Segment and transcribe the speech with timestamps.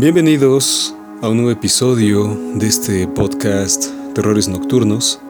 [0.00, 5.20] Bienvenidos a un nuevo episodio de este podcast Terrores Nocturnos.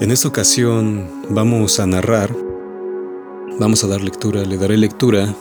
[0.00, 2.34] En esta ocasión vamos a narrar,
[3.58, 5.34] vamos a dar lectura, le daré lectura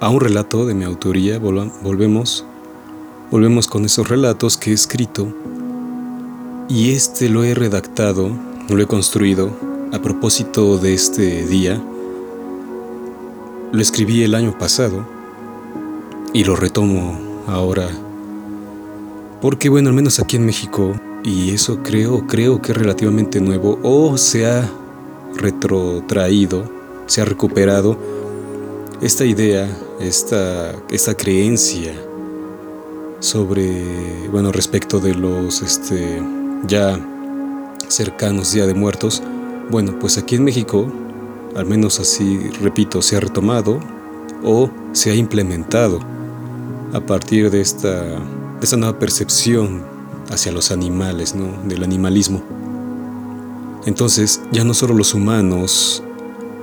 [0.00, 1.38] a un relato de mi autoría.
[1.38, 2.44] Volvemos,
[3.30, 5.28] volvemos con esos relatos que he escrito
[6.68, 8.30] y este lo he redactado,
[8.68, 9.50] lo he construido
[9.92, 11.82] a propósito de este día.
[13.72, 15.06] Lo escribí el año pasado
[16.32, 17.88] y lo retomo ahora.
[19.40, 23.78] Porque bueno, al menos aquí en México, y eso creo, creo que es relativamente nuevo,
[23.82, 24.70] o se ha
[25.36, 26.64] retrotraído,
[27.06, 27.98] se ha recuperado
[29.02, 29.68] esta idea,
[30.00, 31.94] esta, esta creencia
[33.24, 36.22] sobre, bueno, respecto de los este,
[36.66, 37.00] ya
[37.88, 39.22] cercanos Día de Muertos.
[39.70, 40.92] Bueno, pues aquí en México,
[41.56, 43.80] al menos así, repito, se ha retomado
[44.42, 46.00] o se ha implementado
[46.92, 48.04] a partir de esta,
[48.60, 49.82] esta nueva percepción
[50.30, 51.46] hacia los animales, ¿no?
[51.66, 52.42] del animalismo.
[53.86, 56.02] Entonces ya no solo los humanos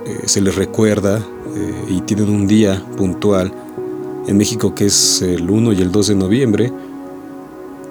[0.06, 1.18] eh, se les recuerda
[1.56, 3.52] eh, y tienen un día puntual
[4.26, 6.72] en México que es el 1 y el 2 de noviembre,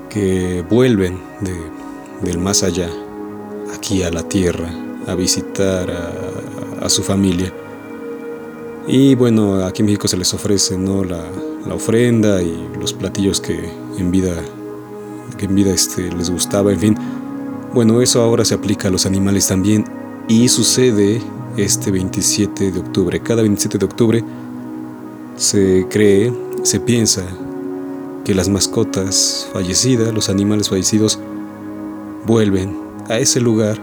[0.10, 1.20] que vuelven
[2.22, 2.90] del más allá,
[3.76, 4.70] aquí a la tierra,
[5.08, 7.52] a visitar a, a su familia.
[8.88, 11.04] Y bueno, aquí en México se les ofrece ¿no?
[11.04, 11.24] la,
[11.68, 14.36] la ofrenda y los platillos que en vida,
[15.38, 16.98] que en vida este, les gustaba, en fin.
[17.74, 19.86] Bueno, eso ahora se aplica a los animales también
[20.28, 21.22] y sucede
[21.58, 23.20] este 27 de octubre.
[23.22, 24.24] Cada 27 de octubre
[25.42, 27.25] se cree, se piensa
[28.23, 31.17] que las mascotas fallecidas, los animales fallecidos,
[32.28, 32.78] vuelven
[33.09, 33.80] a ese lugar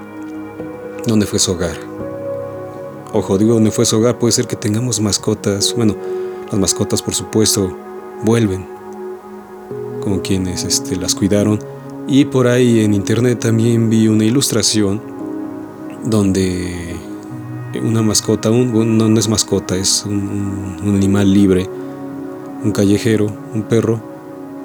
[1.05, 1.77] donde fue su hogar.
[3.13, 5.97] Ojo, digo donde fue su hogar, puede ser que tengamos mascotas, bueno,
[6.49, 7.77] las mascotas, por supuesto,
[8.23, 8.65] vuelven
[10.01, 11.59] con quienes este, las cuidaron.
[12.07, 15.03] Y por ahí en internet también vi una ilustración
[16.05, 16.95] donde
[17.83, 21.69] una mascota, un, no, es mascota, es un animal libre,
[22.65, 24.01] un callejero, un perro,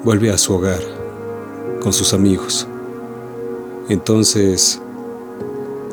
[0.04, 0.80] vuelve a su hogar
[1.80, 2.66] con sus amigos.
[3.88, 4.80] Entonces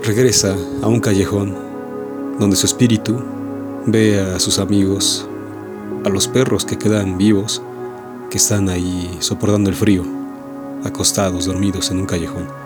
[0.04, 1.56] regresa a un callejón
[2.40, 3.22] donde su espíritu
[3.86, 5.28] ve a sus amigos
[6.04, 7.62] a los perros que quedan vivos,
[8.30, 10.04] que están ahí soportando el frío,
[10.84, 12.61] acostados, dormidos en un callejón.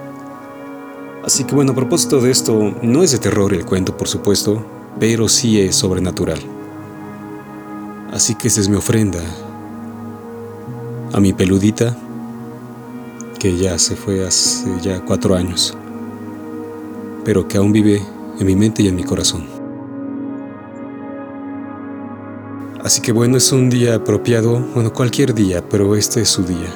[1.25, 4.63] Así que bueno, a propósito de esto, no es de terror el cuento, por supuesto,
[4.99, 6.37] pero sí es sobrenatural.
[8.13, 9.19] Así que esa es mi ofrenda
[11.13, 11.97] a mi peludita,
[13.39, 15.75] que ya se fue hace ya cuatro años,
[17.23, 18.03] pero que aún vive
[18.39, 19.47] en mi mente y en mi corazón.
[22.83, 26.71] Así que bueno, es un día apropiado, bueno, cualquier día, pero este es su día.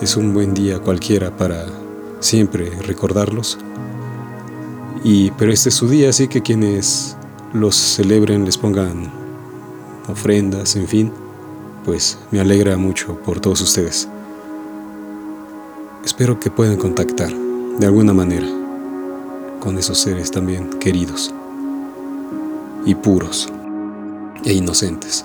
[0.00, 1.66] Es un buen día cualquiera para
[2.20, 3.58] siempre recordarlos.
[5.04, 7.16] Y pero este es su día, así que quienes
[7.52, 9.10] los celebren les pongan
[10.08, 11.12] ofrendas, en fin,
[11.84, 14.08] pues me alegra mucho por todos ustedes.
[16.04, 18.46] Espero que puedan contactar de alguna manera
[19.60, 21.32] con esos seres también queridos
[22.84, 23.48] y puros
[24.44, 25.24] e inocentes.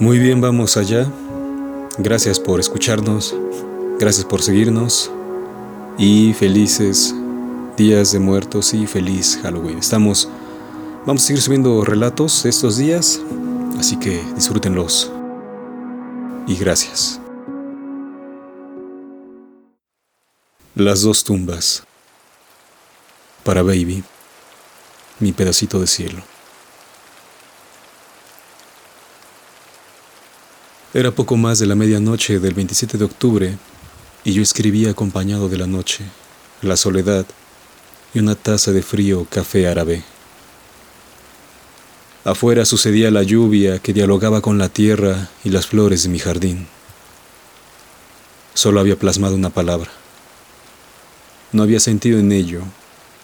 [0.00, 1.06] Muy bien, vamos allá.
[1.98, 3.36] Gracias por escucharnos,
[3.98, 5.10] gracias por seguirnos
[5.98, 7.14] y felices
[7.76, 9.76] días de muertos y feliz Halloween.
[9.76, 10.26] Estamos,
[11.04, 13.20] vamos a seguir subiendo relatos estos días,
[13.78, 15.12] así que disfrútenlos
[16.46, 17.20] y gracias.
[20.74, 21.82] Las dos tumbas.
[23.44, 24.02] Para Baby,
[25.18, 26.22] mi pedacito de cielo.
[30.92, 33.56] Era poco más de la medianoche del 27 de octubre
[34.24, 36.04] y yo escribía acompañado de la noche,
[36.62, 37.24] la soledad
[38.12, 40.02] y una taza de frío café árabe.
[42.24, 46.66] Afuera sucedía la lluvia que dialogaba con la tierra y las flores de mi jardín.
[48.54, 49.92] Solo había plasmado una palabra.
[51.52, 52.62] No había sentido en ello.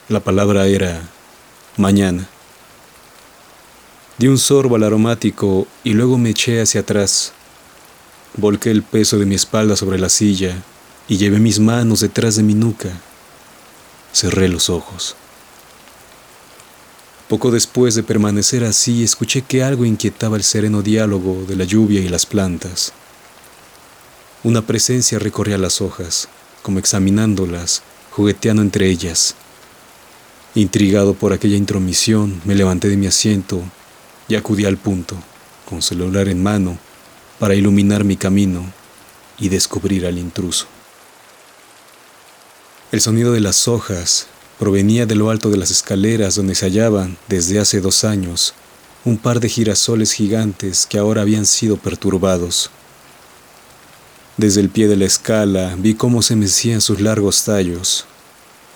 [0.08, 1.02] La palabra era
[1.76, 2.28] mañana.
[4.18, 7.32] Di un sorbo al aromático y luego me eché hacia atrás
[8.36, 10.62] Volqué el peso de mi espalda sobre la silla
[11.08, 12.90] y llevé mis manos detrás de mi nuca.
[14.12, 15.16] Cerré los ojos.
[17.28, 22.00] Poco después de permanecer así, escuché que algo inquietaba el sereno diálogo de la lluvia
[22.00, 22.92] y las plantas.
[24.44, 26.28] Una presencia recorría las hojas,
[26.62, 29.34] como examinándolas, jugueteando entre ellas.
[30.54, 33.62] Intrigado por aquella intromisión, me levanté de mi asiento
[34.28, 35.16] y acudí al punto,
[35.68, 36.78] con celular en mano,
[37.38, 38.64] para iluminar mi camino
[39.38, 40.66] y descubrir al intruso.
[42.92, 44.26] El sonido de las hojas
[44.58, 48.54] provenía de lo alto de las escaleras donde se hallaban, desde hace dos años,
[49.04, 52.70] un par de girasoles gigantes que ahora habían sido perturbados.
[54.36, 58.06] Desde el pie de la escala vi cómo se mecían sus largos tallos,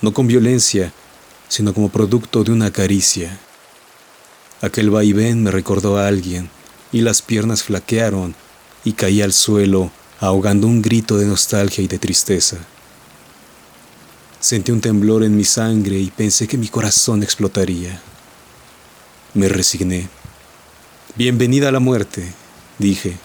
[0.01, 0.93] no con violencia,
[1.47, 3.39] sino como producto de una caricia.
[4.61, 6.49] Aquel vaivén me recordó a alguien,
[6.91, 8.35] y las piernas flaquearon
[8.83, 12.57] y caí al suelo ahogando un grito de nostalgia y de tristeza.
[14.39, 18.01] Sentí un temblor en mi sangre y pensé que mi corazón explotaría.
[19.33, 20.09] Me resigné.
[21.15, 22.33] Bienvenida a la muerte,
[22.77, 23.17] dije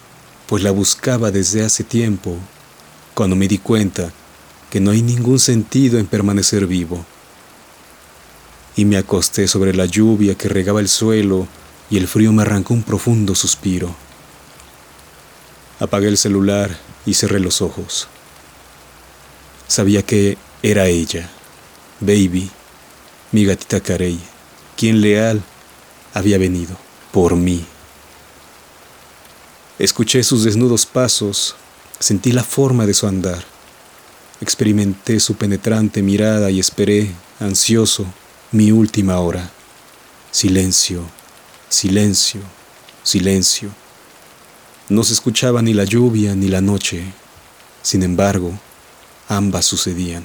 [0.46, 2.36] pues la buscaba desde hace tiempo,
[3.14, 4.12] cuando me di cuenta
[4.70, 7.04] que no hay ningún sentido en permanecer vivo.
[8.76, 11.48] Y me acosté sobre la lluvia que regaba el suelo
[11.90, 13.94] y el frío me arrancó un profundo suspiro.
[15.78, 18.08] Apagué el celular y cerré los ojos.
[19.68, 21.28] Sabía que era ella,
[22.00, 22.50] Baby,
[23.32, 24.18] mi gatita Carey,
[24.76, 25.42] quien leal
[26.14, 26.76] había venido
[27.12, 27.64] por mí.
[29.78, 31.56] Escuché sus desnudos pasos,
[31.98, 33.44] sentí la forma de su andar,
[34.40, 38.06] experimenté su penetrante mirada y esperé, ansioso,
[38.52, 39.50] mi última hora.
[40.30, 41.02] Silencio,
[41.68, 42.40] silencio,
[43.02, 43.70] silencio.
[44.88, 47.02] No se escuchaba ni la lluvia ni la noche,
[47.82, 48.52] sin embargo,
[49.28, 50.24] ambas sucedían.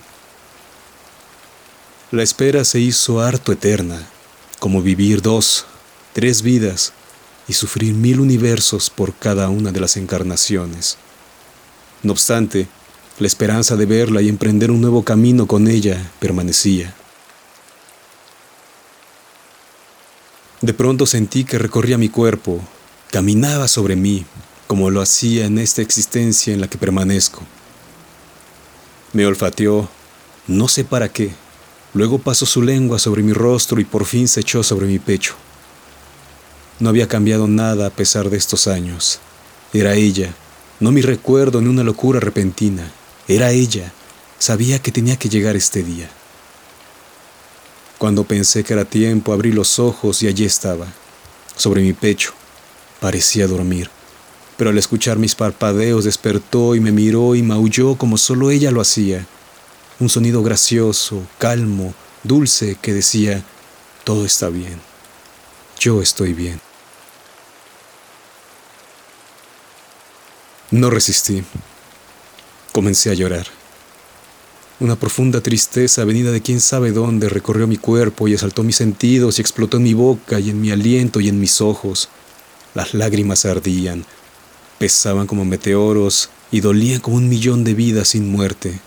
[2.11, 4.07] La espera se hizo harto eterna,
[4.59, 5.65] como vivir dos,
[6.13, 6.93] tres vidas
[7.47, 10.97] y sufrir mil universos por cada una de las encarnaciones.
[12.03, 12.67] No obstante,
[13.17, 16.93] la esperanza de verla y emprender un nuevo camino con ella permanecía.
[20.61, 22.61] De pronto sentí que recorría mi cuerpo,
[23.09, 24.25] caminaba sobre mí,
[24.71, 27.41] como lo hacía en esta existencia en la que permanezco.
[29.11, 29.89] Me olfateó,
[30.47, 31.33] no sé para qué,
[31.93, 35.35] luego pasó su lengua sobre mi rostro y por fin se echó sobre mi pecho.
[36.79, 39.19] No había cambiado nada a pesar de estos años.
[39.73, 40.33] Era ella,
[40.79, 42.93] no mi recuerdo ni una locura repentina.
[43.27, 43.91] Era ella.
[44.39, 46.09] Sabía que tenía que llegar este día.
[47.97, 50.87] Cuando pensé que era tiempo, abrí los ojos y allí estaba,
[51.57, 52.31] sobre mi pecho.
[53.01, 53.91] Parecía dormir,
[54.61, 58.79] pero al escuchar mis parpadeos despertó y me miró y maulló como solo ella lo
[58.79, 59.25] hacía.
[59.99, 63.43] Un sonido gracioso, calmo, dulce que decía,
[64.03, 64.79] todo está bien,
[65.79, 66.61] yo estoy bien.
[70.69, 71.43] No resistí.
[72.71, 73.47] Comencé a llorar.
[74.79, 79.39] Una profunda tristeza venida de quién sabe dónde recorrió mi cuerpo y asaltó mis sentidos
[79.39, 82.09] y explotó en mi boca y en mi aliento y en mis ojos.
[82.75, 84.05] Las lágrimas ardían,
[84.81, 88.79] pesaban como meteoros y dolían como un millón de vidas sin muerte.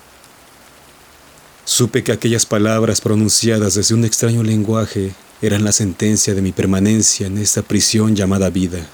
[1.65, 7.29] Supe que aquellas palabras pronunciadas desde un extraño lenguaje eran la sentencia de mi permanencia
[7.29, 8.85] en esta prisión llamada vida.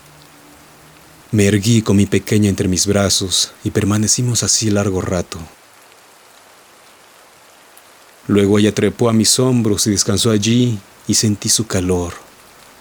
[1.33, 5.39] Me erguí con mi pequeña entre mis brazos y permanecimos así largo rato.
[8.27, 12.13] Luego ella trepó a mis hombros y descansó allí y sentí su calor,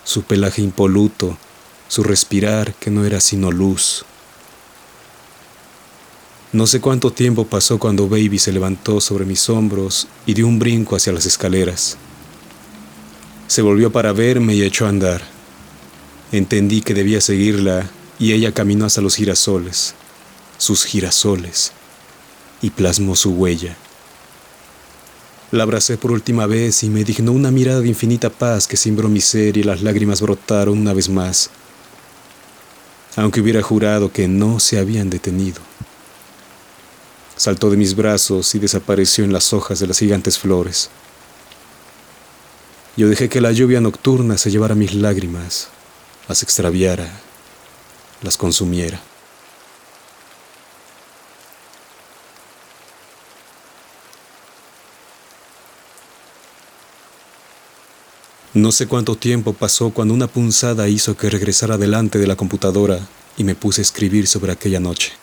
[0.03, 1.37] su pelaje impoluto,
[1.87, 4.05] su respirar que no era sino luz.
[6.51, 10.57] No sé cuánto tiempo pasó cuando Baby se levantó sobre mis hombros y dio un
[10.57, 11.95] brinco hacia las escaleras.
[13.45, 15.21] Se volvió para verme y echó a andar.
[16.31, 17.87] Entendí que debía seguirla
[18.17, 19.93] y ella caminó hasta los girasoles,
[20.57, 21.71] sus girasoles,
[22.63, 23.77] y plasmó su huella.
[25.51, 29.07] La abracé por última vez y me dignó una mirada de infinita paz que cimbró
[29.07, 31.51] mi ser y las lágrimas brotaron una vez más,
[33.15, 35.61] aunque hubiera jurado que no se habían detenido.
[37.39, 40.89] Saltó de mis brazos y desapareció en las hojas de las gigantes flores.
[42.97, 45.69] Yo dejé que la lluvia nocturna se llevara mis lágrimas,
[46.27, 47.09] las extraviara
[48.23, 49.01] las consumiera.
[58.53, 62.99] No sé cuánto tiempo pasó cuando una punzada hizo que regresara delante de la computadora
[63.37, 65.13] y me puse a escribir sobre aquella noche.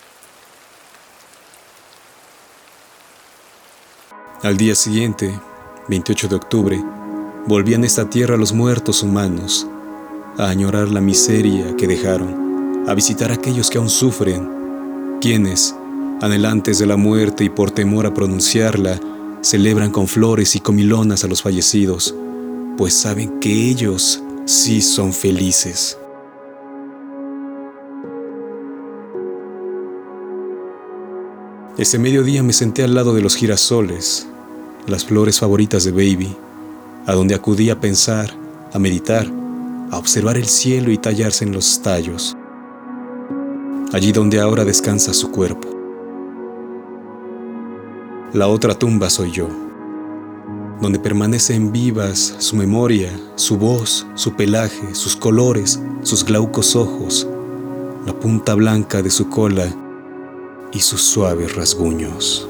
[4.42, 5.40] Al día siguiente,
[5.88, 6.84] 28 de octubre,
[7.46, 9.66] volvían a esta tierra los muertos humanos,
[10.36, 15.74] a añorar la miseria que dejaron, a visitar a aquellos que aún sufren, quienes,
[16.20, 19.00] anhelantes de la muerte y por temor a pronunciarla,
[19.40, 22.14] celebran con flores y comilonas a los fallecidos,
[22.76, 25.98] pues saben que ellos sí son felices.
[31.78, 34.26] Ese mediodía me senté al lado de los girasoles,
[34.86, 36.34] las flores favoritas de Baby,
[37.04, 38.32] a donde acudí a pensar,
[38.72, 39.30] a meditar,
[39.90, 42.34] a observar el cielo y tallarse en los tallos,
[43.92, 45.68] allí donde ahora descansa su cuerpo.
[48.32, 49.46] La otra tumba soy yo,
[50.80, 57.28] donde permanecen vivas su memoria, su voz, su pelaje, sus colores, sus glaucos ojos,
[58.06, 59.70] la punta blanca de su cola
[60.76, 62.46] y sus suaves rasguños.